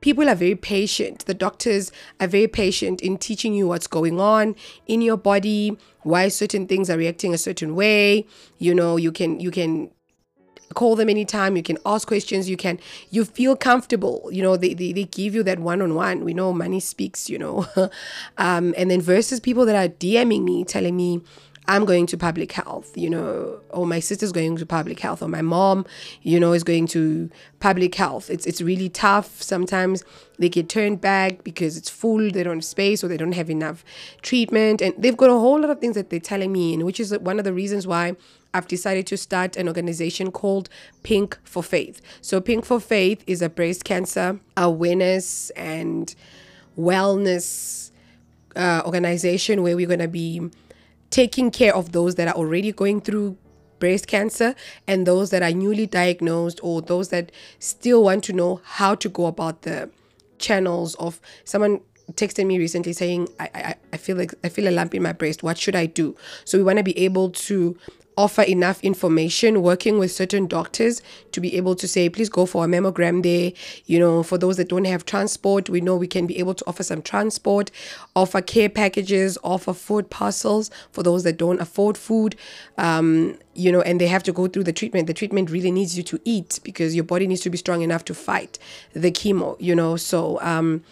people 0.02 0.28
are 0.28 0.36
very 0.36 0.56
patient. 0.56 1.26
The 1.28 1.36
doctors 1.36 1.92
are 2.20 2.28
very 2.28 2.48
patient 2.48 3.02
in 3.02 3.18
teaching 3.18 3.54
you 3.54 3.68
what's 3.68 3.88
going 3.88 4.20
on 4.20 4.56
in 4.88 5.02
your 5.02 5.18
body, 5.18 5.78
why 6.02 6.28
certain 6.28 6.68
things 6.68 6.90
are 6.90 6.98
reacting 6.98 7.34
a 7.34 7.38
certain 7.38 7.76
way. 7.76 8.26
You 8.58 8.74
know, 8.74 8.98
you 8.98 9.12
can 9.12 9.40
you 9.40 9.52
can 9.52 9.92
call 10.74 10.96
them 10.96 11.10
anytime. 11.10 11.56
You 11.56 11.64
can 11.64 11.78
ask 11.86 12.08
questions. 12.08 12.50
You 12.50 12.58
can 12.58 12.80
you 13.10 13.26
feel 13.26 13.56
comfortable. 13.56 14.30
You 14.32 14.42
know 14.42 14.58
they, 14.58 14.74
they, 14.74 14.92
they 14.94 15.06
give 15.06 15.36
you 15.36 15.44
that 15.44 15.60
one-on-one. 15.60 16.24
We 16.24 16.34
know 16.34 16.54
money 16.54 16.80
speaks 16.80 17.30
you 17.30 17.38
know. 17.38 17.68
Um, 18.38 18.74
and 18.78 18.90
then 18.90 19.02
versus 19.02 19.40
people 19.40 19.66
that 19.66 19.76
are 19.76 19.92
dming 19.92 20.44
me 20.44 20.64
telling 20.64 20.96
me 20.96 21.22
I'm 21.68 21.86
going 21.86 22.08
to 22.08 22.18
public 22.18 22.52
health, 22.52 22.98
you 22.98 23.10
know, 23.10 23.60
or 23.70 23.86
my 23.86 24.00
sister's 24.00 24.32
going 24.32 24.58
to 24.58 24.66
public 24.66 25.00
health, 25.00 25.22
or 25.22 25.28
my 25.28 25.44
mom, 25.44 25.86
you 26.24 26.40
know, 26.40 26.54
is 26.54 26.64
going 26.64 26.88
to 26.88 27.30
public 27.60 27.94
health. 27.96 28.30
It's 28.30 28.46
it's 28.48 28.62
really 28.62 28.90
tough. 28.90 29.42
Sometimes 29.42 30.04
they 30.40 30.50
get 30.50 30.70
turned 30.70 31.02
back 31.02 31.44
because 31.44 31.78
it's 31.78 31.90
full, 31.90 32.32
they 32.32 32.44
don't 32.44 32.58
have 32.58 32.66
space, 32.66 33.04
or 33.04 33.08
they 33.08 33.18
don't 33.18 33.34
have 33.34 33.50
enough 33.50 33.86
treatment, 34.22 34.82
and 34.82 34.96
they've 34.98 35.16
got 35.16 35.30
a 35.30 35.34
whole 35.34 35.62
lot 35.62 35.70
of 35.70 35.80
things 35.80 35.96
that 35.96 36.10
they're 36.10 36.20
telling 36.20 36.52
me, 36.52 36.74
and 36.74 36.84
which 36.84 37.00
is 37.00 37.18
one 37.20 37.38
of 37.38 37.46
the 37.46 37.54
reasons 37.54 37.86
why 37.86 38.16
I've 38.54 38.68
decided 38.68 39.08
to 39.08 39.18
start 39.18 39.56
an 39.56 39.68
organization 39.68 40.32
called 40.32 40.70
Pink 41.04 41.38
for 41.44 41.64
Faith. 41.64 42.02
So, 42.22 42.42
Pink 42.42 42.66
for 42.66 42.80
Faith 42.80 43.24
is 43.28 43.42
a 43.42 43.50
breast 43.50 43.84
cancer 43.84 44.40
awareness 44.58 45.50
and 45.52 46.14
wellness 46.78 47.92
uh, 48.56 48.82
organization 48.86 49.62
where 49.62 49.76
we're 49.76 49.88
going 49.88 50.00
to 50.00 50.08
be 50.08 50.50
taking 51.10 51.52
care 51.52 51.76
of 51.76 51.92
those 51.92 52.16
that 52.16 52.28
are 52.28 52.36
already 52.36 52.72
going 52.72 53.02
through 53.02 53.38
breast 53.80 54.08
cancer 54.08 54.56
and 54.88 55.06
those 55.08 55.32
that 55.32 55.42
are 55.42 55.52
newly 55.52 55.86
diagnosed 55.86 56.60
or 56.64 56.82
those 56.82 57.10
that 57.10 57.32
still 57.60 58.04
want 58.04 58.24
to 58.24 58.34
know 58.34 58.62
how 58.64 58.94
to 58.96 59.10
go 59.10 59.26
about 59.26 59.64
the 59.64 59.90
channels 60.38 60.96
of 60.96 61.20
someone 61.44 61.82
texted 62.14 62.46
me 62.46 62.58
recently 62.58 62.94
saying 62.94 63.28
I, 63.40 63.50
I 63.54 63.76
i 63.94 63.98
feel 63.98 64.18
like 64.18 64.34
i 64.44 64.50
feel 64.50 64.68
a 64.68 64.72
lump 64.72 64.94
in 64.94 65.02
my 65.02 65.14
breast 65.14 65.44
what 65.44 65.58
should 65.58 65.76
i 65.76 65.86
do 65.86 66.16
so 66.46 66.58
we 66.58 66.64
want 66.64 66.78
to 66.78 66.84
be 66.84 66.98
able 66.98 67.30
to 67.30 67.78
offer 68.22 68.44
enough 68.44 68.80
information 68.84 69.64
working 69.64 69.98
with 69.98 70.12
certain 70.12 70.46
doctors 70.46 71.02
to 71.32 71.42
be 71.42 71.58
able 71.58 71.76
to 71.76 71.88
say 71.88 72.08
please 72.08 72.30
go 72.30 72.46
for 72.46 72.66
a 72.66 72.68
mammogram 72.68 73.24
there. 73.24 73.52
You 73.86 74.00
know 74.00 74.22
for 74.22 74.38
those 74.38 74.58
that 74.58 74.70
don't 74.70 74.86
have 74.86 75.06
transport 75.06 75.70
we 75.70 75.82
know 75.82 75.96
we 75.96 76.08
can 76.16 76.28
be 76.28 76.38
able 76.38 76.54
to 76.54 76.64
offer 76.68 76.84
some 76.84 77.02
transport 77.02 77.72
offer 78.16 78.42
care 78.42 78.70
packages 78.70 79.38
offer 79.44 79.74
food 79.74 80.10
parcels 80.12 80.70
for 80.92 81.02
those 81.04 81.24
that 81.24 81.38
don't 81.38 81.60
afford 81.60 81.98
food 81.98 82.36
um, 82.78 83.38
you 83.56 83.72
know 83.72 83.82
and 83.82 84.00
they 84.00 84.08
have 84.08 84.24
to 84.24 84.32
go 84.32 84.48
through 84.48 84.64
the 84.64 84.74
treatment. 84.74 85.08
The 85.08 85.14
treatment 85.14 85.50
really 85.50 85.72
needs 85.72 85.98
you 85.98 86.04
to 86.04 86.20
eat 86.24 86.60
because 86.64 86.96
your 86.96 87.04
body 87.04 87.26
needs 87.28 87.42
to 87.42 87.50
be 87.50 87.58
strong 87.58 87.82
enough 87.82 88.06
to 88.06 88.14
fight 88.14 88.60
the 88.94 89.12
chemo 89.12 89.58
you 89.60 89.76
know. 89.76 89.96
So 89.96 90.40
um 90.42 90.84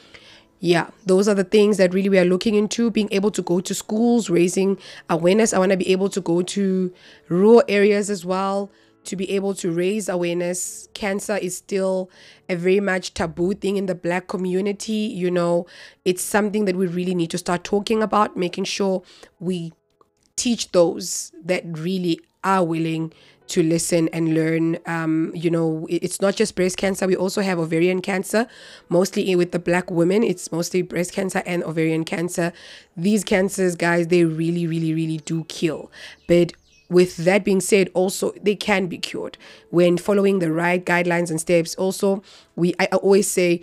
yeah, 0.60 0.90
those 1.06 1.28
are 1.28 1.34
the 1.34 1.44
things 1.44 1.78
that 1.78 1.94
really 1.94 2.10
we 2.10 2.20
are 2.20 2.26
looking 2.26 2.56
into 2.56 2.92
being 2.92 3.08
able 3.12 3.32
to 3.32 3.42
go 3.42 3.62
to 3.62 3.74
schools, 3.74 4.30
raising 4.30 4.78
awareness. 5.10 5.54
I 5.54 5.60
want 5.60 5.72
to 5.72 5.78
be 5.78 5.92
able 5.92 6.10
to 6.10 6.22
go 6.22 6.42
to 6.42 6.94
rural 7.30 7.64
areas 7.68 8.10
as 8.10 8.26
well 8.26 8.70
to 9.06 9.16
be 9.16 9.30
able 9.32 9.54
to 9.56 9.72
raise 9.72 10.10
awareness. 10.10 10.90
Cancer 10.94 11.38
is 11.38 11.56
still 11.58 12.10
a 12.50 12.56
very 12.56 12.80
much 12.80 13.14
taboo 13.14 13.54
thing 13.54 13.78
in 13.78 13.86
the 13.86 13.96
black 13.96 14.28
community. 14.28 14.94
You 14.94 15.32
know, 15.32 15.66
it's 16.04 16.22
something 16.22 16.66
that 16.66 16.76
we 16.76 16.88
really 16.88 17.16
need 17.16 17.32
to 17.32 17.38
start 17.38 17.64
talking 17.64 18.04
about, 18.04 18.36
making 18.36 18.66
sure 18.66 19.02
we 19.40 19.72
teach 20.36 20.72
those 20.72 21.32
that 21.44 21.64
really 21.66 22.20
are 22.44 22.64
willing 22.64 23.14
to 23.50 23.64
listen 23.64 24.08
and 24.10 24.34
learn. 24.34 24.78
Um, 24.86 25.32
you 25.36 25.50
know, 25.50 25.86
it's 25.90 26.22
not 26.22 26.36
just 26.36 26.56
breast 26.56 26.78
cancer. 26.78 27.08
We 27.08 27.16
also 27.16 27.42
have 27.42 27.60
ovarian 27.60 28.02
cancer, 28.02 28.48
mostly 28.90 29.36
with 29.36 29.52
the 29.52 29.60
black 29.60 29.92
women. 29.92 30.24
It's 30.24 30.52
mostly 30.52 30.82
breast 30.82 31.14
cancer 31.14 31.44
and 31.46 31.64
ovarian 31.64 32.06
cancer. 32.06 32.54
These 32.96 33.24
cancers, 33.24 33.76
guys, 33.76 34.08
they 34.08 34.24
really, 34.26 34.68
really, 34.68 34.94
really 34.94 35.18
do 35.18 35.44
kill. 35.46 35.92
But 36.28 36.54
with 36.90 37.18
that 37.18 37.44
being 37.44 37.62
said, 37.62 37.90
also 37.94 38.34
they 38.42 38.56
can 38.56 38.88
be 38.88 38.98
cured 38.98 39.38
when 39.70 39.98
following 39.98 40.40
the 40.40 40.52
right 40.52 40.84
guidelines 40.84 41.30
and 41.30 41.40
steps. 41.40 41.76
Also, 41.76 42.24
we 42.56 42.74
I 42.80 42.86
always 42.88 43.30
say, 43.30 43.62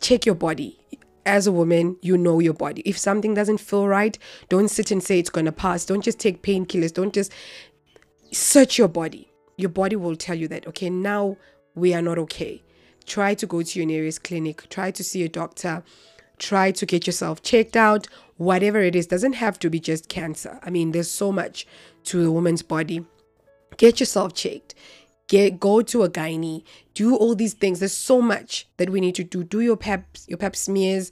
check 0.00 0.26
your 0.26 0.34
body 0.34 0.78
as 1.26 1.46
a 1.46 1.52
woman, 1.52 1.96
you 2.00 2.16
know 2.16 2.38
your 2.38 2.54
body. 2.54 2.82
If 2.86 2.96
something 2.96 3.34
doesn't 3.34 3.58
feel 3.58 3.88
right, 3.88 4.16
don't 4.48 4.68
sit 4.68 4.92
and 4.92 5.02
say 5.02 5.18
it's 5.18 5.28
going 5.28 5.44
to 5.44 5.52
pass. 5.52 5.84
Don't 5.84 6.02
just 6.02 6.20
take 6.20 6.42
painkillers. 6.42 6.94
Don't 6.94 7.12
just 7.12 7.32
search 8.32 8.78
your 8.78 8.88
body. 8.88 9.30
Your 9.56 9.70
body 9.70 9.96
will 9.96 10.16
tell 10.16 10.36
you 10.36 10.48
that, 10.48 10.66
okay, 10.66 10.90
now 10.90 11.36
we 11.74 11.94
are 11.94 12.02
not 12.02 12.18
okay. 12.18 12.62
Try 13.06 13.34
to 13.34 13.46
go 13.46 13.62
to 13.62 13.78
your 13.78 13.86
nearest 13.86 14.24
clinic. 14.24 14.68
Try 14.68 14.90
to 14.90 15.04
see 15.04 15.22
a 15.22 15.28
doctor. 15.28 15.82
Try 16.38 16.70
to 16.72 16.84
get 16.84 17.06
yourself 17.06 17.42
checked 17.42 17.76
out. 17.76 18.08
Whatever 18.36 18.80
it 18.80 18.94
is, 18.94 19.06
doesn't 19.06 19.34
have 19.34 19.58
to 19.60 19.70
be 19.70 19.80
just 19.80 20.08
cancer. 20.08 20.58
I 20.62 20.70
mean, 20.70 20.92
there's 20.92 21.10
so 21.10 21.32
much 21.32 21.66
to 22.04 22.26
a 22.26 22.30
woman's 22.30 22.62
body. 22.62 23.06
Get 23.76 24.00
yourself 24.00 24.34
checked. 24.34 24.74
Get 25.28 25.58
go 25.58 25.82
to 25.82 26.02
a 26.02 26.08
gynae. 26.08 26.62
Do 26.94 27.16
all 27.16 27.34
these 27.34 27.54
things. 27.54 27.80
There's 27.80 27.92
so 27.92 28.20
much 28.20 28.68
that 28.76 28.90
we 28.90 29.00
need 29.00 29.14
to 29.16 29.24
do. 29.24 29.44
Do 29.44 29.60
your 29.60 29.76
pap 29.76 30.04
your 30.28 30.38
pap 30.38 30.54
smears. 30.54 31.10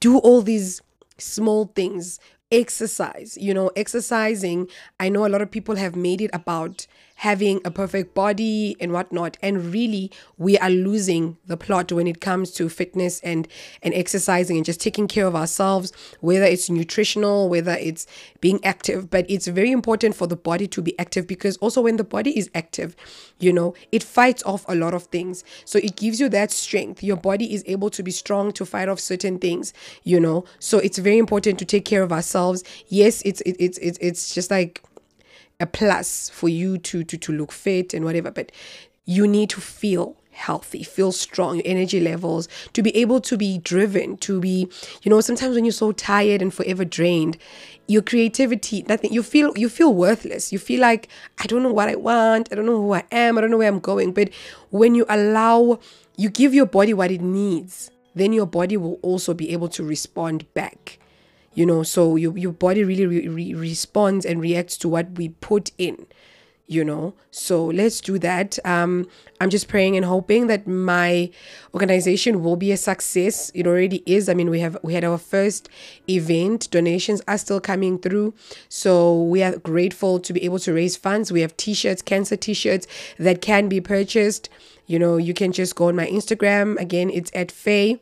Do 0.00 0.18
all 0.18 0.42
these 0.42 0.82
small 1.18 1.66
things 1.66 2.18
exercise. 2.54 3.36
You 3.40 3.52
know 3.54 3.70
exercising 3.76 4.68
i 5.00 5.08
know 5.08 5.26
a 5.26 5.32
lot 5.34 5.42
of 5.42 5.50
people 5.50 5.76
have 5.76 5.96
made 5.96 6.20
it 6.20 6.30
about 6.32 6.86
having 7.16 7.60
a 7.64 7.70
perfect 7.70 8.14
body 8.14 8.76
and 8.80 8.92
whatnot. 8.92 9.36
And 9.42 9.72
really 9.72 10.10
we 10.36 10.58
are 10.58 10.70
losing 10.70 11.36
the 11.46 11.56
plot 11.56 11.92
when 11.92 12.06
it 12.06 12.20
comes 12.20 12.50
to 12.52 12.68
fitness 12.68 13.20
and 13.20 13.46
and 13.82 13.94
exercising 13.94 14.56
and 14.56 14.66
just 14.66 14.80
taking 14.80 15.08
care 15.08 15.26
of 15.26 15.36
ourselves 15.36 15.92
whether 16.20 16.44
it's 16.44 16.68
nutritional 16.68 17.48
whether 17.48 17.72
it's 17.72 18.06
being 18.40 18.64
active. 18.64 19.10
But 19.10 19.26
it's 19.28 19.46
very 19.46 19.70
important 19.70 20.14
for 20.16 20.26
the 20.26 20.36
body 20.36 20.66
to 20.68 20.82
be 20.82 20.98
active 20.98 21.26
because 21.26 21.56
also 21.58 21.82
when 21.82 21.96
the 21.96 22.04
body 22.04 22.36
is 22.36 22.50
active 22.54 22.96
you 23.38 23.52
know 23.52 23.74
it 23.92 24.02
fights 24.02 24.42
off 24.44 24.64
a 24.68 24.74
lot 24.74 24.94
of 24.94 25.04
things. 25.04 25.44
So 25.64 25.78
it 25.78 25.96
gives 25.96 26.20
you 26.20 26.28
that 26.30 26.50
strength. 26.50 27.02
Your 27.02 27.16
body 27.16 27.54
is 27.54 27.62
able 27.66 27.90
to 27.90 28.02
be 28.02 28.10
strong 28.10 28.52
to 28.52 28.66
fight 28.66 28.88
off 28.88 29.00
certain 29.00 29.38
things 29.38 29.72
you 30.02 30.18
know. 30.18 30.44
So 30.58 30.78
it's 30.78 30.98
very 30.98 31.18
important 31.18 31.58
to 31.60 31.64
take 31.64 31.84
care 31.84 32.02
of 32.02 32.12
ourselves. 32.12 32.64
Yes 32.88 33.22
it's 33.24 33.42
it's 33.46 33.78
it's 33.78 33.98
it's 34.00 34.34
just 34.34 34.50
like 34.50 34.82
a 35.64 35.66
plus 35.66 36.28
for 36.28 36.48
you 36.48 36.76
to 36.76 37.02
to 37.04 37.16
to 37.16 37.32
look 37.32 37.50
fit 37.50 37.94
and 37.94 38.04
whatever 38.04 38.30
but 38.30 38.52
you 39.06 39.26
need 39.26 39.48
to 39.48 39.60
feel 39.60 40.16
healthy 40.30 40.82
feel 40.82 41.12
strong 41.12 41.56
your 41.56 41.66
energy 41.66 42.00
levels 42.00 42.48
to 42.72 42.82
be 42.82 42.94
able 42.96 43.20
to 43.20 43.36
be 43.36 43.56
driven 43.58 44.16
to 44.18 44.40
be 44.40 44.68
you 45.02 45.08
know 45.10 45.20
sometimes 45.20 45.54
when 45.54 45.64
you're 45.64 45.72
so 45.72 45.92
tired 45.92 46.42
and 46.42 46.52
forever 46.52 46.84
drained 46.84 47.38
your 47.86 48.02
creativity 48.02 48.84
nothing 48.88 49.12
you 49.12 49.22
feel 49.22 49.56
you 49.56 49.68
feel 49.68 49.94
worthless. 49.94 50.52
You 50.52 50.58
feel 50.58 50.80
like 50.80 51.08
i 51.38 51.46
don't 51.46 51.62
know 51.62 51.72
what 51.72 51.88
i 51.88 51.94
want 51.94 52.48
i 52.50 52.54
don't 52.56 52.66
know 52.66 52.80
who 52.82 52.92
i 52.92 53.04
am 53.12 53.38
i 53.38 53.40
don't 53.40 53.50
know 53.50 53.58
where 53.58 53.68
i'm 53.68 53.80
going. 53.80 54.12
But 54.12 54.30
when 54.70 54.94
you 54.94 55.06
allow 55.08 55.78
you 56.16 56.28
give 56.28 56.52
your 56.52 56.66
body 56.66 56.92
what 56.92 57.10
it 57.10 57.22
needs 57.22 57.90
then 58.14 58.32
your 58.32 58.46
body 58.46 58.76
will 58.76 58.98
also 59.02 59.34
be 59.34 59.50
able 59.50 59.68
to 59.68 59.84
respond 59.84 60.52
back 60.54 60.98
you 61.54 61.64
know 61.66 61.82
so 61.82 62.16
your, 62.16 62.36
your 62.36 62.52
body 62.52 62.84
really 62.84 63.06
re- 63.06 63.28
re- 63.28 63.54
responds 63.54 64.24
and 64.26 64.40
reacts 64.40 64.76
to 64.76 64.88
what 64.88 65.12
we 65.12 65.28
put 65.28 65.70
in 65.78 66.06
you 66.66 66.82
know? 66.84 67.14
So 67.30 67.66
let's 67.66 68.00
do 68.00 68.18
that. 68.20 68.58
Um 68.64 69.06
i'm 69.40 69.50
just 69.50 69.68
praying 69.68 69.96
and 69.96 70.06
hoping 70.06 70.46
that 70.46 70.66
my 70.66 71.30
organization 71.74 72.42
will 72.42 72.56
be 72.56 72.72
a 72.72 72.76
success. 72.76 73.50
It 73.54 73.66
already 73.66 74.02
is. 74.06 74.28
I 74.28 74.34
mean 74.34 74.48
we 74.48 74.60
have 74.60 74.76
we 74.82 74.94
had 74.94 75.04
our 75.04 75.18
first 75.18 75.68
event. 76.08 76.70
Donations 76.70 77.20
are 77.28 77.38
still 77.38 77.60
coming 77.60 77.98
through. 77.98 78.34
So 78.68 79.22
we 79.22 79.42
are 79.42 79.56
grateful 79.58 80.18
to 80.20 80.32
be 80.32 80.42
able 80.44 80.58
to 80.60 80.72
raise 80.72 80.96
funds. 80.96 81.30
We 81.30 81.42
have 81.42 81.56
t-shirts 81.56 82.02
cancer 82.02 82.36
t-shirts 82.36 82.86
that 83.18 83.42
can 83.42 83.68
be 83.68 83.80
purchased. 83.80 84.48
You 84.86 84.98
know 84.98 85.16
you 85.16 85.34
can 85.34 85.52
just 85.52 85.74
go 85.76 85.88
on 85.88 85.96
my 85.96 86.06
instagram. 86.06 86.80
Again 86.80 87.10
it's 87.10 87.30
at 87.34 87.52
faye 87.52 88.00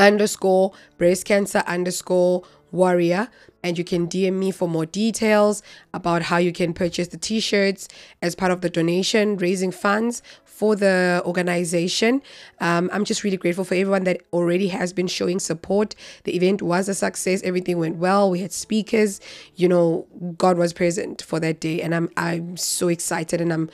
underscore 0.00 0.72
breast 0.98 1.24
cancer 1.26 1.62
underscore 1.66 2.42
warrior 2.72 3.28
and 3.62 3.76
you 3.76 3.84
can 3.84 4.08
DM 4.08 4.34
me 4.34 4.50
for 4.50 4.68
more 4.68 4.86
details 4.86 5.62
about 5.92 6.22
how 6.22 6.38
you 6.38 6.52
can 6.52 6.72
purchase 6.72 7.08
the 7.08 7.16
t-shirts 7.16 7.88
as 8.22 8.34
part 8.34 8.50
of 8.50 8.62
the 8.62 8.70
donation 8.70 9.36
raising 9.36 9.70
funds 9.70 10.22
for 10.44 10.76
the 10.76 11.22
organization. 11.24 12.22
Um, 12.60 12.90
I'm 12.92 13.04
just 13.04 13.24
really 13.24 13.36
grateful 13.36 13.64
for 13.64 13.74
everyone 13.74 14.04
that 14.04 14.22
already 14.32 14.68
has 14.68 14.92
been 14.92 15.06
showing 15.06 15.38
support. 15.38 15.94
The 16.24 16.36
event 16.36 16.62
was 16.62 16.88
a 16.88 16.94
success. 16.94 17.42
Everything 17.42 17.78
went 17.78 17.96
well. 17.96 18.30
We 18.30 18.40
had 18.40 18.52
speakers. 18.52 19.20
You 19.56 19.68
know, 19.68 20.06
God 20.36 20.58
was 20.58 20.72
present 20.72 21.22
for 21.22 21.40
that 21.40 21.60
day, 21.60 21.80
and 21.80 21.94
I'm 21.94 22.10
I'm 22.16 22.58
so 22.58 22.88
excited 22.88 23.40
and 23.40 23.52
I'm 23.54 23.70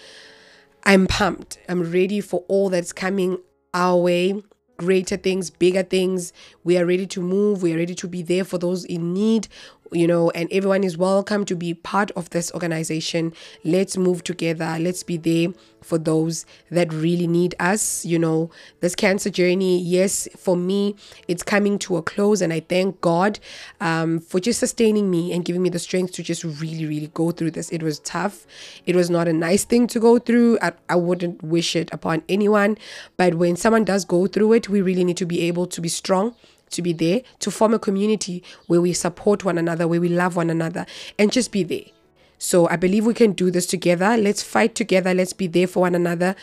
I'm 0.85 1.09
pumped. 1.09 1.59
I'm 1.69 1.91
ready 1.91 2.21
for 2.21 2.45
all 2.47 2.71
that's 2.71 2.93
coming 2.93 3.39
our 3.75 3.97
way 4.01 4.43
greater 4.77 5.17
things, 5.17 5.51
bigger 5.51 5.83
things. 5.83 6.33
We 6.65 6.79
are 6.79 6.87
ready 6.87 7.07
to 7.09 7.21
move. 7.21 7.63
We 7.63 7.73
are 7.73 7.77
ready 7.77 7.95
to 7.95 8.09
be 8.09 8.23
there 8.23 8.45
for 8.45 8.59
those 8.59 8.85
in 8.85 9.13
need 9.13 9.49
you 9.93 10.07
know, 10.07 10.31
and 10.31 10.49
everyone 10.53 10.85
is 10.85 10.97
welcome 10.97 11.45
to 11.45 11.57
be 11.57 11.75
part 11.75 12.11
of 12.13 12.31
this 12.31 12.53
organization. 12.53 13.33
Let's 13.65 13.97
move 13.97 14.25
together. 14.25 14.77
Let's 14.81 15.03
be 15.03 15.17
there 15.17 15.49
for 15.83 15.99
those 15.99 16.45
that 16.71 16.93
really 16.93 17.27
need 17.27 17.55
us. 17.61 18.05
You 18.05 18.19
know, 18.19 18.51
this 18.81 18.95
cancer 18.95 19.31
journey, 19.31 19.81
yes, 19.81 20.29
for 20.37 20.57
me, 20.57 20.97
it's 21.29 21.43
coming 21.43 21.79
to 21.81 21.97
a 21.97 22.03
close, 22.03 22.41
and 22.41 22.53
I 22.53 22.61
thank 22.61 23.01
God 23.01 23.39
um, 23.81 24.19
for 24.19 24.41
just 24.41 24.61
sustaining 24.61 25.11
me 25.11 25.33
and 25.33 25.45
giving 25.45 25.63
me 25.63 25.69
the 25.69 25.79
strength 25.79 26.13
to 26.15 26.23
just 26.23 26.45
really, 26.45 26.87
really 26.87 27.11
go 27.15 27.31
through 27.31 27.53
this. 27.53 27.71
It 27.71 27.83
was 27.83 28.01
tough. 28.01 28.47
It 28.87 28.97
was 28.97 29.11
not 29.11 29.29
a 29.29 29.33
nice 29.33 29.65
thing 29.65 29.87
to 29.89 30.01
go 30.01 30.19
through. 30.19 30.59
I, 30.61 30.73
I 30.89 30.97
wouldn't 30.97 31.43
wish 31.43 31.77
it 31.77 31.89
upon 31.93 32.23
anyone, 32.29 32.77
but 33.17 33.35
when 33.35 33.57
someone 33.57 33.85
does 33.85 34.05
go 34.05 34.27
through 34.27 34.55
it, 34.55 34.69
we 34.69 34.81
really 34.81 35.05
need 35.05 35.17
to 35.19 35.27
be 35.27 35.43
able 35.43 35.67
to 35.67 35.81
be 35.81 35.89
strong 35.89 36.35
to 36.71 36.83
be 36.83 36.93
there, 36.93 37.23
to 37.41 37.51
form 37.51 37.75
a 37.75 37.79
community 37.79 38.43
where 38.67 38.81
we 38.81 38.93
support 38.93 39.45
one 39.45 39.59
another, 39.59 39.87
where 39.87 40.01
we 40.01 40.09
love 40.09 40.37
one 40.37 40.51
another, 40.51 40.87
and 41.19 41.33
just 41.33 41.53
be 41.53 41.63
there. 41.63 41.85
So 42.39 42.69
I 42.69 42.77
believe 42.77 43.07
we 43.07 43.15
can 43.15 43.33
do 43.33 43.51
this 43.51 43.67
together. 43.67 44.17
Let's 44.17 44.43
fight 44.43 44.75
together. 44.75 45.15
Let's 45.15 45.33
be 45.33 45.47
there 45.47 45.67
for 45.67 45.81
one 45.81 45.95
another. 45.95 46.37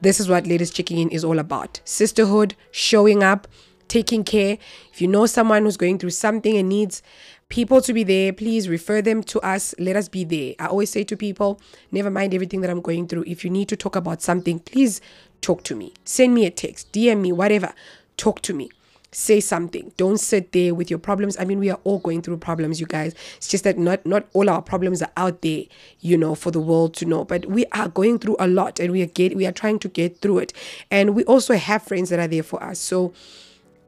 This 0.00 0.20
is 0.20 0.28
what 0.28 0.46
Ladies 0.46 0.70
Checking 0.70 0.98
In 0.98 1.08
is 1.08 1.24
all 1.24 1.38
about 1.38 1.80
sisterhood, 1.84 2.54
showing 2.70 3.22
up, 3.22 3.48
taking 3.88 4.24
care. 4.24 4.58
If 4.92 5.00
you 5.00 5.08
know 5.08 5.26
someone 5.26 5.62
who's 5.62 5.76
going 5.76 5.98
through 5.98 6.10
something 6.10 6.56
and 6.56 6.68
needs 6.68 7.02
people 7.48 7.80
to 7.80 7.92
be 7.92 8.02
there, 8.02 8.32
please 8.32 8.68
refer 8.68 9.00
them 9.00 9.22
to 9.24 9.40
us. 9.40 9.74
Let 9.78 9.96
us 9.96 10.08
be 10.08 10.24
there. 10.24 10.54
I 10.58 10.66
always 10.66 10.90
say 10.90 11.04
to 11.04 11.16
people, 11.16 11.60
never 11.92 12.10
mind 12.10 12.34
everything 12.34 12.60
that 12.62 12.70
I'm 12.70 12.80
going 12.80 13.06
through. 13.06 13.24
If 13.26 13.44
you 13.44 13.50
need 13.50 13.68
to 13.68 13.76
talk 13.76 13.96
about 13.96 14.20
something, 14.20 14.58
please 14.58 15.00
talk 15.40 15.62
to 15.64 15.74
me. 15.74 15.94
Send 16.04 16.34
me 16.34 16.44
a 16.44 16.50
text, 16.50 16.92
DM 16.92 17.20
me, 17.20 17.32
whatever. 17.32 17.72
Talk 18.16 18.42
to 18.42 18.54
me 18.54 18.70
say 19.12 19.40
something. 19.40 19.92
Don't 19.96 20.18
sit 20.18 20.52
there 20.52 20.74
with 20.74 20.90
your 20.90 20.98
problems. 20.98 21.36
I 21.38 21.44
mean 21.44 21.58
we 21.58 21.70
are 21.70 21.80
all 21.84 21.98
going 21.98 22.22
through 22.22 22.38
problems 22.38 22.80
you 22.80 22.86
guys. 22.86 23.14
It's 23.36 23.48
just 23.48 23.64
that 23.64 23.78
not 23.78 24.04
not 24.04 24.26
all 24.32 24.50
our 24.50 24.62
problems 24.62 25.02
are 25.02 25.12
out 25.16 25.42
there 25.42 25.64
you 26.00 26.16
know 26.16 26.34
for 26.34 26.50
the 26.50 26.60
world 26.60 26.94
to 26.94 27.04
know. 27.04 27.24
But 27.24 27.46
we 27.46 27.66
are 27.72 27.88
going 27.88 28.18
through 28.18 28.36
a 28.38 28.46
lot 28.46 28.80
and 28.80 28.92
we 28.92 29.02
are 29.02 29.06
get 29.06 29.36
we 29.36 29.46
are 29.46 29.52
trying 29.52 29.78
to 29.80 29.88
get 29.88 30.20
through 30.20 30.38
it. 30.38 30.52
And 30.90 31.14
we 31.14 31.24
also 31.24 31.54
have 31.54 31.82
friends 31.82 32.10
that 32.10 32.18
are 32.18 32.28
there 32.28 32.42
for 32.42 32.62
us. 32.62 32.78
So 32.78 33.12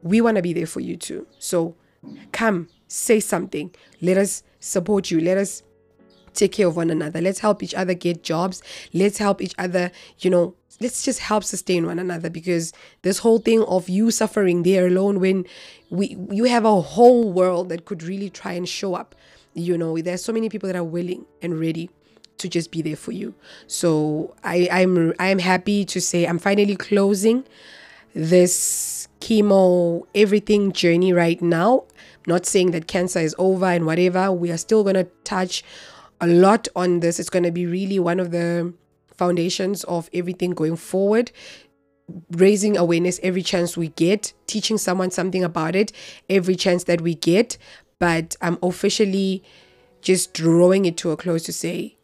we 0.01 0.21
want 0.21 0.37
to 0.37 0.41
be 0.41 0.53
there 0.53 0.67
for 0.67 0.79
you 0.79 0.95
too. 0.95 1.27
So 1.39 1.75
come 2.31 2.69
say 2.87 3.19
something. 3.19 3.73
Let 4.01 4.17
us 4.17 4.43
support 4.59 5.11
you. 5.11 5.19
Let 5.19 5.37
us 5.37 5.63
take 6.33 6.51
care 6.51 6.67
of 6.67 6.75
one 6.75 6.89
another 6.89 7.21
let's 7.21 7.39
help 7.39 7.61
each 7.63 7.73
other 7.73 7.93
get 7.93 8.23
jobs 8.23 8.61
let's 8.93 9.17
help 9.17 9.41
each 9.41 9.55
other 9.57 9.91
you 10.19 10.29
know 10.29 10.55
let's 10.81 11.03
just 11.03 11.19
help 11.19 11.43
sustain 11.43 11.85
one 11.85 11.99
another 11.99 12.29
because 12.29 12.71
this 13.01 13.19
whole 13.19 13.39
thing 13.39 13.63
of 13.63 13.89
you 13.89 14.11
suffering 14.11 14.63
there 14.63 14.87
alone 14.87 15.19
when 15.19 15.45
we 15.89 16.15
you 16.31 16.45
have 16.45 16.65
a 16.65 16.81
whole 16.81 17.31
world 17.31 17.69
that 17.69 17.85
could 17.85 18.03
really 18.03 18.29
try 18.29 18.53
and 18.53 18.69
show 18.69 18.95
up 18.95 19.15
you 19.53 19.77
know 19.77 19.97
there's 19.97 20.23
so 20.23 20.31
many 20.31 20.49
people 20.49 20.67
that 20.67 20.75
are 20.75 20.83
willing 20.83 21.25
and 21.41 21.59
ready 21.59 21.89
to 22.37 22.47
just 22.47 22.71
be 22.71 22.81
there 22.81 22.95
for 22.95 23.11
you 23.11 23.33
so 23.67 24.33
i 24.43 24.69
i'm 24.71 25.13
i'm 25.19 25.39
happy 25.39 25.83
to 25.83 25.99
say 25.99 26.25
i'm 26.25 26.39
finally 26.39 26.75
closing 26.75 27.43
this 28.13 29.07
chemo, 29.19 30.05
everything 30.15 30.71
journey 30.71 31.13
right 31.13 31.41
now. 31.41 31.83
Not 32.27 32.45
saying 32.45 32.71
that 32.71 32.87
cancer 32.87 33.19
is 33.19 33.35
over 33.37 33.65
and 33.65 33.85
whatever. 33.85 34.31
We 34.31 34.51
are 34.51 34.57
still 34.57 34.83
to 34.83 35.05
touch 35.23 35.63
a 36.21 36.27
lot 36.27 36.67
on 36.75 36.99
this. 36.99 37.19
It's 37.19 37.29
going 37.29 37.43
to 37.43 37.51
be 37.51 37.65
really 37.65 37.99
one 37.99 38.19
of 38.19 38.31
the 38.31 38.73
foundations 39.15 39.83
of 39.85 40.09
everything 40.13 40.51
going 40.51 40.75
forward. 40.75 41.31
Raising 42.31 42.75
awareness 42.75 43.19
every 43.21 43.43
chance 43.43 43.77
we 43.77 43.89
get, 43.89 44.33
teaching 44.47 44.79
someone 44.79 45.11
something 45.11 45.43
about 45.43 45.75
it 45.75 45.91
every 46.29 46.55
chance 46.55 46.85
that 46.85 47.01
we 47.01 47.13
get. 47.13 47.57
But 47.99 48.35
I'm 48.41 48.57
officially 48.63 49.43
just 50.01 50.33
drawing 50.33 50.85
it 50.85 50.97
to 50.97 51.11
a 51.11 51.17
close 51.17 51.43
to 51.43 51.53
say, 51.53 51.97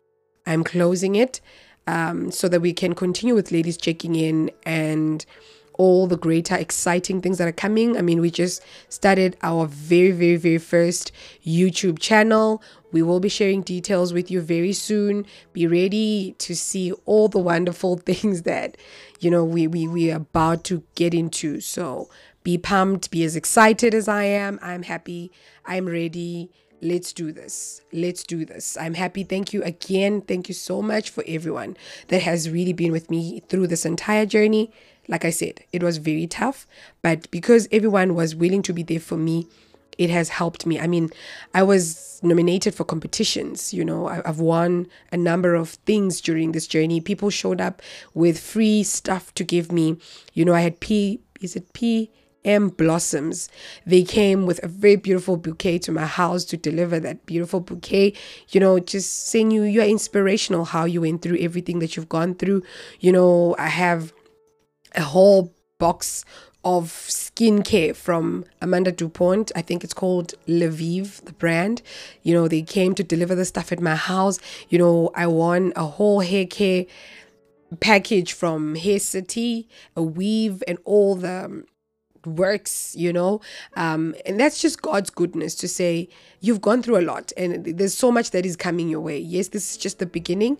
I'm 0.45 0.63
closing 0.63 1.15
it 1.15 1.41
um, 1.87 2.31
so 2.31 2.47
that 2.49 2.61
we 2.61 2.73
can 2.73 2.93
continue 2.93 3.33
with 3.33 3.51
ladies 3.51 3.77
checking 3.77 4.15
in 4.15 4.51
and 4.63 5.25
all 5.77 6.07
the 6.07 6.17
greater 6.17 6.55
exciting 6.55 7.21
things 7.21 7.37
that 7.37 7.47
are 7.47 7.53
coming. 7.53 7.97
I 7.97 8.01
mean, 8.01 8.21
we 8.21 8.31
just 8.31 8.61
started 8.89 9.35
our 9.41 9.65
very, 9.67 10.11
very, 10.11 10.37
very 10.37 10.57
first 10.57 11.11
YouTube 11.45 11.99
channel. 11.99 12.61
We 12.95 13.01
will 13.01 13.19
be 13.19 13.27
sharing 13.27 13.61
details 13.61 14.13
with 14.13 14.31
you 14.31 14.39
very 14.39 14.71
soon. 14.71 15.25
Be 15.51 15.67
ready 15.67 16.33
to 16.37 16.55
see 16.55 16.93
all 17.05 17.27
the 17.27 17.39
wonderful 17.39 17.97
things 18.05 18.43
that, 18.43 18.77
you 19.19 19.29
know, 19.29 19.43
we, 19.43 19.67
we, 19.67 19.85
we 19.85 20.13
are 20.13 20.15
about 20.15 20.63
to 20.65 20.81
get 20.95 21.13
into. 21.13 21.59
So 21.59 22.09
be 22.45 22.57
pumped, 22.57 23.11
be 23.11 23.25
as 23.25 23.35
excited 23.35 23.93
as 23.93 24.07
I 24.07 24.23
am. 24.23 24.59
I'm 24.61 24.83
happy, 24.83 25.29
I'm 25.65 25.87
ready. 25.87 26.49
Let's 26.81 27.11
do 27.11 27.33
this. 27.33 27.81
Let's 27.91 28.23
do 28.23 28.45
this. 28.45 28.77
I'm 28.77 28.93
happy. 28.93 29.25
Thank 29.25 29.51
you 29.51 29.61
again. 29.63 30.21
Thank 30.21 30.47
you 30.47 30.53
so 30.53 30.81
much 30.81 31.09
for 31.09 31.21
everyone 31.27 31.75
that 32.07 32.21
has 32.21 32.49
really 32.49 32.71
been 32.71 32.93
with 32.93 33.09
me 33.09 33.41
through 33.49 33.67
this 33.67 33.85
entire 33.85 34.25
journey. 34.25 34.71
Like 35.09 35.25
I 35.25 35.31
said, 35.31 35.65
it 35.73 35.83
was 35.83 35.97
very 35.97 36.27
tough, 36.27 36.65
but 37.01 37.29
because 37.29 37.67
everyone 37.73 38.15
was 38.15 38.37
willing 38.37 38.61
to 38.61 38.71
be 38.71 38.83
there 38.83 39.01
for 39.01 39.17
me, 39.17 39.49
it 39.97 40.09
has 40.09 40.29
helped 40.29 40.65
me. 40.65 40.79
I 40.79 40.87
mean, 40.87 41.09
I 41.53 41.63
was 41.63 42.19
nominated 42.23 42.75
for 42.75 42.83
competitions, 42.83 43.73
you 43.73 43.85
know, 43.85 44.07
I, 44.07 44.21
have 44.25 44.39
won 44.39 44.87
a 45.11 45.17
number 45.17 45.55
of 45.55 45.69
things 45.85 46.21
during 46.21 46.51
this 46.51 46.67
journey. 46.67 46.99
People 47.01 47.29
showed 47.29 47.61
up 47.61 47.81
with 48.13 48.39
free 48.39 48.83
stuff 48.83 49.33
to 49.35 49.43
give 49.43 49.71
me. 49.71 49.97
You 50.33 50.45
know, 50.45 50.53
I 50.53 50.61
had 50.61 50.79
P, 50.79 51.21
is 51.41 51.55
it 51.55 51.73
P? 51.73 52.11
M 52.43 52.69
blossoms. 52.69 53.49
They 53.87 54.03
came 54.03 54.45
with 54.45 54.63
a 54.63 54.67
very 54.67 54.97
beautiful 54.97 55.35
bouquet 55.35 55.79
to 55.79 55.91
my 55.91 56.05
house 56.05 56.45
to 56.45 56.57
deliver 56.57 56.99
that 56.99 57.25
beautiful 57.25 57.59
bouquet. 57.59 58.13
You 58.49 58.59
know, 58.59 58.77
just 58.79 59.29
saying 59.29 59.49
you 59.49 59.63
you're 59.63 59.83
inspirational 59.83 60.65
how 60.65 60.85
you 60.85 61.01
went 61.01 61.23
through 61.23 61.39
everything 61.39 61.79
that 61.79 61.95
you've 61.95 62.07
gone 62.07 62.35
through. 62.35 62.61
You 62.99 63.13
know, 63.13 63.55
I 63.57 63.69
have 63.69 64.13
a 64.93 65.01
whole 65.01 65.55
box 65.79 66.23
of 66.65 66.87
skincare 66.87 67.95
from 67.95 68.43
Amanda 68.59 68.91
DuPont. 68.91 69.51
I 69.55 69.61
think 69.61 69.83
it's 69.83 69.93
called 69.93 70.33
Lviv, 70.47 71.23
the 71.25 71.33
brand. 71.33 71.83
You 72.23 72.33
know, 72.33 72.47
they 72.47 72.63
came 72.63 72.95
to 72.95 73.03
deliver 73.03 73.35
the 73.35 73.45
stuff 73.45 73.71
at 73.71 73.79
my 73.79 73.95
house. 73.95 74.39
You 74.69 74.79
know, 74.79 75.11
I 75.13 75.27
won 75.27 75.71
a 75.75 75.85
whole 75.85 76.21
hair 76.21 76.47
care 76.47 76.85
package 77.79 78.33
from 78.33 78.75
Hair 78.75 78.99
City, 78.99 79.69
a 79.95 80.03
weave, 80.03 80.63
and 80.67 80.79
all 80.83 81.15
the 81.15 81.65
works 82.25 82.95
you 82.97 83.13
know 83.13 83.39
um 83.75 84.15
and 84.25 84.39
that's 84.39 84.59
just 84.59 84.81
god's 84.81 85.11
goodness 85.11 85.53
to 85.53 85.67
say 85.67 86.09
you've 86.39 86.59
gone 86.59 86.81
through 86.81 86.97
a 86.97 87.05
lot 87.05 87.31
and 87.37 87.63
there's 87.63 87.93
so 87.93 88.11
much 88.11 88.31
that 88.31 88.47
is 88.47 88.55
coming 88.55 88.89
your 88.89 88.99
way 88.99 89.19
yes 89.19 89.49
this 89.49 89.69
is 89.69 89.77
just 89.77 89.99
the 89.99 90.07
beginning 90.07 90.57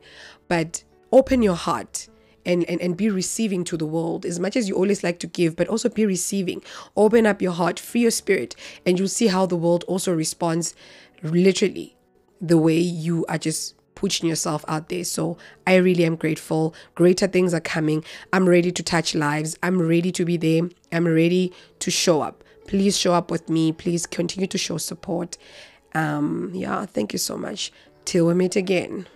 but 0.48 0.84
open 1.12 1.42
your 1.42 1.56
heart 1.56 2.08
and, 2.46 2.64
and, 2.66 2.82
and 2.82 2.98
be 2.98 3.10
receiving 3.10 3.64
to 3.66 3.78
the 3.78 3.86
world 3.86 4.26
as 4.26 4.40
much 4.40 4.56
as 4.56 4.70
you 4.70 4.76
always 4.76 5.04
like 5.04 5.20
to 5.20 5.28
give, 5.28 5.56
but 5.56 5.68
also 5.68 5.90
be 5.90 6.06
receiving. 6.06 6.62
Open 6.96 7.26
up 7.26 7.42
your 7.42 7.52
heart, 7.54 7.80
free 7.80 8.02
your 8.02 8.12
spirit, 8.12 8.56
and 8.86 9.00
you'll 9.00 9.08
see 9.08 9.28
how 9.28 9.46
the 9.46 9.56
world 9.56 9.84
also 9.88 10.14
responds 10.14 10.76
literally 11.24 11.96
the 12.42 12.58
way 12.58 12.78
you 12.78 13.26
are 13.28 13.38
just 13.38 13.76
pushing 13.96 14.28
yourself 14.30 14.64
out 14.68 14.90
there. 14.90 15.04
So 15.04 15.38
I 15.66 15.76
really 15.76 16.06
am 16.06 16.16
grateful. 16.16 16.76
Greater 16.94 17.28
things 17.28 17.54
are 17.54 17.62
coming. 17.62 18.04
I'm 18.34 18.48
ready 18.48 18.72
to 18.72 18.84
touch 18.84 19.16
lives. 19.16 19.58
I'm 19.64 19.82
ready 19.82 20.12
to 20.12 20.26
be 20.26 20.38
there. 20.38 20.70
I'm 20.92 21.08
ready 21.08 21.54
to 21.80 21.90
show 21.90 22.22
up. 22.22 22.44
Please 22.68 22.98
show 22.98 23.14
up 23.14 23.32
with 23.32 23.50
me. 23.50 23.72
Please 23.72 24.06
continue 24.06 24.48
to 24.48 24.58
show 24.58 24.78
support. 24.78 25.38
Um, 25.94 26.52
yeah, 26.54 26.86
thank 26.86 27.14
you 27.14 27.20
so 27.20 27.38
much. 27.38 27.72
Till 28.04 28.28
we 28.28 28.34
meet 28.34 28.56
again. 28.56 29.08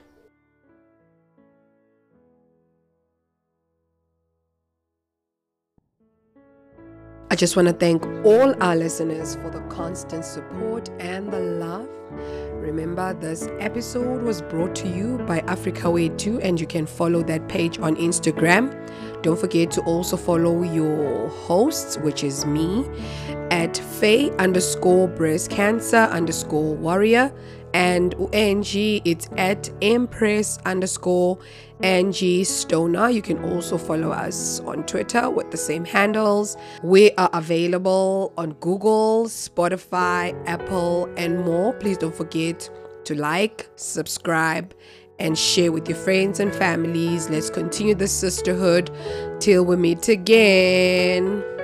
I 7.31 7.35
just 7.35 7.55
want 7.55 7.67
to 7.67 7.75
thank 7.75 8.03
all 8.25 8.55
our 8.59 8.75
listeners 8.75 9.35
for 9.35 9.51
the 9.51 9.59
constant 9.69 10.25
support 10.25 10.89
and 10.99 11.31
the 11.31 11.39
love. 11.39 11.87
Remember, 12.53 13.13
this 13.13 13.47
episode 13.59 14.23
was 14.23 14.41
brought 14.41 14.73
to 14.77 14.87
you 14.87 15.19
by 15.27 15.41
Africa 15.41 15.91
Way 15.91 16.09
2, 16.09 16.41
and 16.41 16.59
you 16.59 16.65
can 16.65 16.87
follow 16.87 17.21
that 17.21 17.47
page 17.47 17.77
on 17.77 17.95
Instagram. 17.97 18.73
Don't 19.21 19.39
forget 19.39 19.69
to 19.71 19.81
also 19.81 20.17
follow 20.17 20.63
your 20.63 21.29
hosts, 21.29 21.99
which 21.99 22.23
is 22.23 22.47
me, 22.47 22.89
at 23.51 23.77
Faye 23.77 24.31
underscore 24.37 25.07
breast 25.07 25.51
cancer 25.51 25.97
underscore 25.97 26.75
warrior 26.75 27.31
and 27.73 28.15
UNG 28.15 28.65
it's 29.05 29.29
at 29.37 29.69
Empress 29.81 30.57
underscore 30.65 31.37
Angie 31.81 32.43
Stoner. 32.43 33.09
You 33.09 33.21
can 33.21 33.43
also 33.43 33.77
follow 33.77 34.11
us 34.11 34.59
on 34.61 34.85
Twitter 34.85 35.29
with 35.29 35.51
the 35.51 35.57
same 35.57 35.85
handles. 35.85 36.57
We 36.83 37.11
are 37.11 37.29
available 37.33 38.33
on 38.37 38.53
Google, 38.53 39.25
Spotify, 39.25 40.35
Apple, 40.47 41.09
and 41.17 41.43
more. 41.45 41.73
Please 41.73 41.97
don't 41.97 42.15
forget 42.15 42.69
to 43.05 43.15
like, 43.15 43.69
subscribe, 43.75 44.73
and 45.19 45.37
share 45.37 45.71
with 45.71 45.87
your 45.87 45.97
friends 45.97 46.39
and 46.39 46.53
families. 46.53 47.29
Let's 47.29 47.49
continue 47.49 47.95
the 47.95 48.07
sisterhood 48.07 48.89
till 49.39 49.65
we 49.65 49.75
meet 49.75 50.07
again. 50.07 51.58